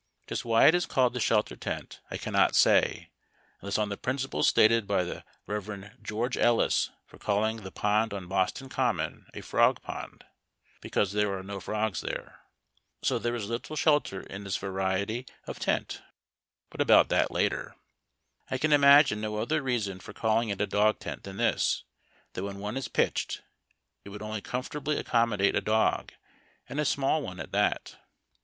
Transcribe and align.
Just 0.25 0.43
why 0.43 0.65
it 0.65 0.73
is 0.73 0.87
called 0.87 1.13
the 1.13 1.19
shelter 1.19 1.55
tent 1.55 1.99
I 2.09 2.17
cannot 2.17 2.55
say, 2.55 3.11
unless 3.61 3.77
on 3.77 3.89
the 3.89 3.97
principle 3.97 4.41
stated 4.41 4.87
by 4.87 5.03
tlie 5.03 5.21
Rev. 5.45 5.91
George 6.01 6.37
Ellis 6.37 6.89
for 7.05 7.19
calling 7.19 7.57
the 7.57 7.69
pond 7.69 8.11
on 8.11 8.27
Boston 8.27 8.67
Common 8.67 9.27
a 9.35 9.41
Frog 9.41 9.79
Pond, 9.83 10.23
viz: 10.23 10.75
because 10.81 11.11
there 11.11 11.37
are 11.37 11.43
no 11.43 11.59
frogs 11.59 12.01
there. 12.01 12.39
So 13.03 13.19
there 13.19 13.35
is 13.35 13.47
little 13.47 13.75
shelter 13.75 14.21
in 14.21 14.43
this 14.43 14.57
variety 14.57 15.27
52 15.45 15.53
HA 15.61 15.71
111) 15.71 15.85
TACK 15.85 15.85
AND 15.85 15.85
COFFEE. 15.85 15.93
of 15.93 15.97
tent. 15.99 16.11
But 16.71 16.81
about 16.81 17.09
that 17.09 17.29
later. 17.29 17.75
I 18.49 18.57
cau 18.57 18.69
imagiue 18.69 19.21
uo 19.21 19.39
other 19.39 19.61
reason 19.61 19.99
for 19.99 20.13
calling 20.13 20.49
it 20.49 20.59
a 20.59 20.65
dog 20.65 20.97
tent 20.97 21.21
than 21.25 21.37
this, 21.37 21.83
that 22.33 22.43
when 22.43 22.57
one 22.57 22.75
is 22.75 22.87
pitched 22.87 23.43
it 24.03 24.09
would 24.09 24.23
only 24.23 24.41
comfortably 24.41 24.97
accommodate 24.97 25.55
a 25.55 25.61
dog, 25.61 26.13
and 26.67 26.79
a 26.79 26.85
small 26.85 27.21
one 27.21 27.39
at 27.39 27.51
that. 27.51 27.97